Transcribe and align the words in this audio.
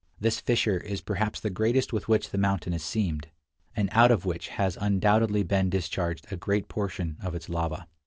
This 0.19 0.39
fissure 0.39 0.77
is 0.79 0.99
perhaps 0.99 1.39
the 1.39 1.51
greatest 1.51 1.93
with 1.93 2.07
which 2.07 2.31
the 2.31 2.39
mountain 2.39 2.73
is 2.73 2.81
seamed, 2.83 3.27
and 3.75 3.87
out 3.91 4.09
of 4.09 4.25
which 4.25 4.47
has 4.57 4.75
undoubtedly 4.81 5.43
been 5.43 5.69
discharged 5.69 6.25
a 6.31 6.35
great 6.37 6.67
portion 6.67 7.17
of 7.21 7.35
its 7.35 7.49
lava. 7.49 7.87